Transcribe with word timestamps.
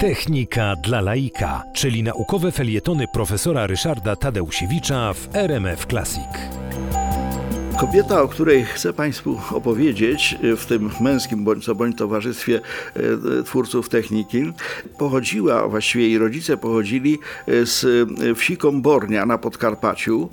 Technika 0.00 0.76
dla 0.76 1.00
laika, 1.00 1.62
czyli 1.74 2.02
naukowe 2.02 2.52
felietony 2.52 3.04
profesora 3.12 3.66
Ryszarda 3.66 4.16
Tadeusiewicza 4.16 5.12
w 5.12 5.36
RMF 5.36 5.86
Classic. 5.86 6.28
Kobieta, 7.80 8.22
o 8.22 8.28
której 8.28 8.64
chcę 8.64 8.92
Państwu 8.92 9.40
opowiedzieć 9.50 10.36
e, 10.42 10.56
w 10.56 10.66
tym 10.66 10.90
męskim 11.00 11.44
bądź 11.44 11.64
co 11.64 11.74
bądź 11.74 11.96
towarzystwie 11.96 12.60
e, 12.60 13.00
e, 13.38 13.42
twórców 13.42 13.88
techniki, 13.88 14.52
pochodziła, 14.98 15.68
właściwie 15.68 16.08
jej 16.08 16.18
rodzice 16.18 16.56
pochodzili 16.56 17.18
z 17.46 18.08
wsi 18.38 18.56
Kombornia 18.56 19.26
na 19.26 19.38
Podkarpaciu. 19.38 20.30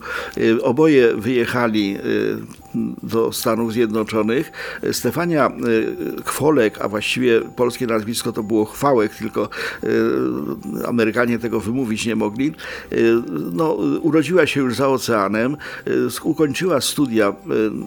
Oboje 0.63 1.15
wyjechali 1.15 1.97
do 3.03 3.31
Stanów 3.31 3.73
Zjednoczonych. 3.73 4.51
Stefania 4.91 5.51
Kwolek, 6.25 6.81
a 6.81 6.89
właściwie 6.89 7.41
polskie 7.41 7.87
nazwisko 7.87 8.31
to 8.31 8.43
było 8.43 8.65
Chwałek, 8.65 9.15
tylko 9.15 9.49
Amerykanie 10.87 11.39
tego 11.39 11.59
wymówić 11.59 12.05
nie 12.05 12.15
mogli. 12.15 12.53
No, 13.53 13.73
urodziła 14.01 14.45
się 14.47 14.61
już 14.61 14.75
za 14.75 14.87
oceanem, 14.87 15.57
ukończyła 16.23 16.81
studia 16.81 17.29
E, 17.29 17.33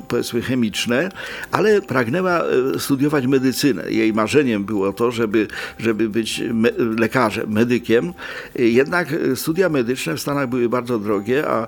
powiedzmy 0.09 0.43
chemiczne, 0.43 1.09
ale 1.51 1.83
pragnęła 1.83 2.41
e, 2.41 2.79
studiować 2.79 3.27
medycynę. 3.27 3.91
Jej 3.91 4.13
marzeniem 4.13 4.65
było 4.65 4.93
to, 4.93 5.11
żeby, 5.11 5.47
żeby 5.79 6.09
być 6.09 6.43
me 6.53 6.71
lekarzem, 6.99 7.53
medykiem. 7.53 8.13
E, 8.59 8.63
jednak 8.63 9.15
studia 9.35 9.69
medyczne 9.69 10.15
w 10.15 10.21
Stanach 10.21 10.49
były 10.49 10.69
bardzo 10.69 10.99
drogie, 10.99 11.49
a 11.49 11.67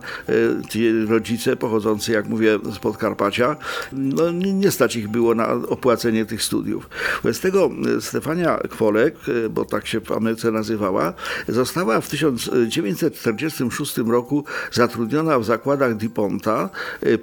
rodzice 1.09 1.57
pochodzący, 1.57 2.13
jak 2.13 2.29
mówię, 2.29 2.59
z 2.73 2.79
Podkarpacia, 3.05 3.57
no, 3.93 4.31
nie 4.31 4.71
stać 4.71 4.97
ich 4.97 5.09
było 5.09 5.35
na 5.35 5.53
opłacenie 5.53 6.27
tych 6.27 6.43
studiów. 6.43 6.89
Wobec 7.23 7.41
tego 7.41 7.71
Stefania 8.01 8.59
Kwolek, 8.71 9.15
bo 9.51 9.65
tak 9.65 9.87
się 9.87 10.01
w 10.01 10.13
Ameryce 10.13 10.51
nazywała, 10.51 11.15
została 11.49 12.01
w 12.01 12.09
1946 12.09 13.97
roku 13.97 14.45
zatrudniona 14.73 15.39
w 15.39 15.45
zakładach 15.45 15.97
DuPonta 15.97 16.71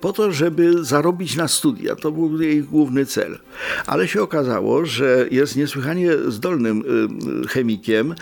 po 0.02 0.14
to, 0.14 0.32
żeby 0.32 0.84
zarobić 0.84 1.36
na 1.36 1.48
studia. 1.48 1.96
To 1.96 2.12
był 2.12 2.42
jej 2.42 2.64
główny 2.64 3.06
cel. 3.06 3.40
Ale 3.86 4.08
się 4.08 4.22
okazało, 4.22 4.86
że 4.86 5.26
jest 5.32 5.56
niesłychanie 5.56 6.12
zdolnym 6.28 6.84
chemikiem. 7.50 8.16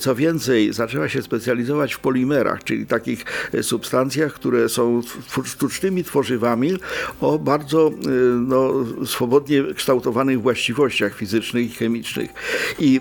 Co 0.00 0.14
więcej, 0.14 0.72
zaczęła 0.72 1.08
się 1.08 1.22
specjalizować 1.22 1.94
w 1.94 1.98
polimerach, 1.98 2.64
czyli 2.64 2.86
takich 2.86 3.24
substancjach, 3.62 4.32
które 4.32 4.68
są 4.68 5.00
sztucznymi 5.44 6.04
tworzywami 6.04 6.72
o 7.20 7.38
bardzo 7.38 7.88
y, 7.88 7.92
no, 8.40 8.72
swobodnie 9.06 9.62
kształtowanych 9.74 10.42
właściwościach 10.42 11.14
fizycznych 11.14 11.66
i 11.66 11.74
chemicznych. 11.74 12.30
I 12.78 13.00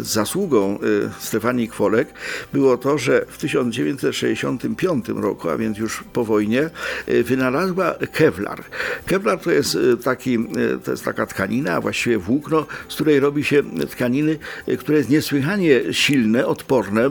y, 0.00 0.04
zasługą 0.04 0.78
Stefanii 1.18 1.68
Kwolek 1.68 2.08
było 2.52 2.78
to, 2.78 2.98
że 2.98 3.26
w 3.28 3.38
1965 3.38 5.08
roku, 5.08 5.50
a 5.50 5.56
więc 5.56 5.78
już 5.78 6.04
po 6.12 6.24
wojnie, 6.24 6.70
wynalazła 7.24 7.94
Kevlar. 8.12 8.64
Kevlar 9.06 9.38
to 9.38 9.50
jest, 9.50 9.78
taki, 10.04 10.38
to 10.84 10.90
jest 10.90 11.04
taka 11.04 11.26
tkanina, 11.26 11.72
a 11.72 11.80
właściwie 11.80 12.18
włókno, 12.18 12.66
z 12.88 12.94
której 12.94 13.20
robi 13.20 13.44
się 13.44 13.62
tkaniny, 13.90 14.38
które 14.78 14.98
jest 14.98 15.10
niesłychanie 15.10 15.80
silne, 15.92 16.46
odporne, 16.46 17.10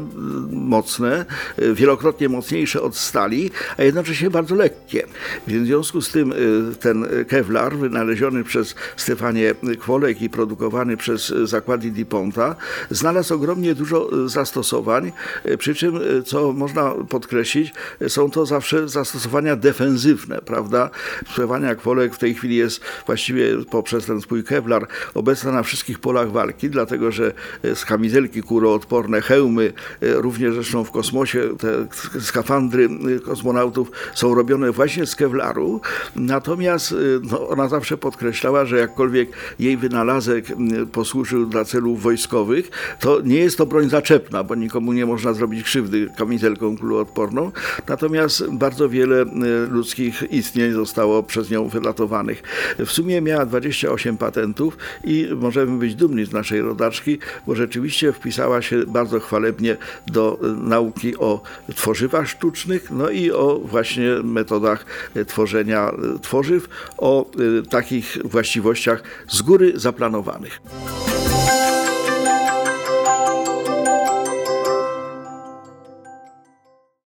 mocne, 0.52 1.25
wielokrotnie 1.73 2.30
mocniejsze 2.30 2.81
od 2.81 2.97
stali, 2.97 3.52
a 3.78 3.84
jednocześnie 3.84 4.30
bardzo 4.30 4.56
lekkie. 4.56 5.08
W 5.47 5.66
związku 5.66 6.02
z 6.02 6.12
tym 6.12 6.31
ten 6.80 7.06
Kevlar, 7.28 7.78
wynaleziony 7.78 8.44
przez 8.44 8.76
Stefanie 8.98 9.56
Kwolek 9.80 10.22
i 10.22 10.30
produkowany 10.30 10.98
przez 10.98 11.28
zakłady 11.28 11.92
DuPonta, 11.92 12.56
znalazł 12.90 13.34
ogromnie 13.34 13.76
dużo 13.76 14.10
zastosowań, 14.30 15.12
przy 15.58 15.76
czym, 15.76 16.00
co 16.26 16.54
można 16.54 16.92
podkreślić, 17.09 17.74
są 18.08 18.32
to 18.32 18.46
zawsze 18.46 18.90
zastosowania 18.90 19.56
defensywne, 19.56 20.42
prawda? 20.42 20.90
Sprzewania 21.25 21.75
Kwolek 21.75 22.16
w 22.16 22.18
tej 22.18 22.34
chwili 22.34 22.56
jest 22.56 22.81
właściwie 23.06 23.66
poprzez 23.72 24.06
ten 24.06 24.22
swój 24.22 24.44
Kevlar 24.44 24.88
obecna 25.13 25.52
na 25.52 25.63
wszystkich 25.63 26.00
polach 26.00 26.31
walki, 26.31 26.69
dlatego 26.69 27.12
że 27.12 27.34
z 27.75 27.86
kamizelki 27.86 28.42
kuroodporne, 28.42 29.22
hełmy, 29.22 29.74
również 30.02 30.53
zresztą 30.53 30.84
w 30.84 30.92
kosmosie 30.92 31.58
te 31.59 31.88
skafandry 32.22 32.90
kosmonautów 33.25 33.92
są 34.13 34.36
robione 34.36 34.72
właśnie 34.72 35.06
z 35.06 35.16
Kevlaru. 35.16 35.81
Natomiast 36.22 36.96
no, 37.32 37.50
ona 37.50 37.68
zawsze 37.68 37.98
podkreślała, 37.98 38.66
że 38.66 38.78
jakkolwiek 38.78 39.30
jej 39.59 39.78
wynalazek 39.78 40.46
posłużył 40.92 41.46
dla 41.46 41.66
celów 41.66 42.02
wojskowych, 42.02 42.70
to 43.00 43.22
nie 43.22 43.36
jest 43.36 43.58
to 43.58 43.66
broń 43.66 43.90
zaczepna, 43.90 44.44
bo 44.44 44.56
nikomu 44.56 44.94
nie 44.94 45.06
można 45.06 45.34
zrobić 45.34 45.64
krzywdy 45.64 46.10
kamizelką 46.18 46.78
kuloodporną. 46.78 47.52
Natomiast 47.88 48.48
bardzo 48.52 48.90
wiele 48.90 49.26
ludzkich 49.70 50.24
istnień 50.31 50.72
zostało 50.74 51.24
przez 51.24 51.50
nią 51.50 51.68
wylatowanych. 51.70 52.44
W 52.80 52.92
sumie 52.92 53.22
miała 53.22 53.46
28 53.46 54.18
patentów 54.18 54.78
i 55.04 55.30
możemy 55.36 55.80
być 55.80 55.96
dumni 55.96 56.26
z 56.26 56.31
naszej 56.31 56.62
rodaczki, 56.62 57.18
bo 57.48 57.56
rzeczywiście 57.56 58.14
wpisała 58.14 58.62
się 58.62 58.86
bardzo 58.86 59.20
chwalebnie 59.20 59.78
do 60.08 60.40
nauki 60.58 61.18
o 61.18 61.42
tworzywach 61.76 62.30
sztucznych, 62.30 62.92
no 62.92 63.10
i 63.10 63.31
o 63.31 63.60
właśnie 63.66 64.10
metodach 64.24 64.86
tworzenia 65.28 65.92
tworzyw 66.20 66.70
o 66.98 67.26
y, 67.40 67.64
takich 67.64 68.18
właściwościach 68.24 69.04
z 69.30 69.42
góry 69.42 69.74
zaplanowanych. 69.76 70.62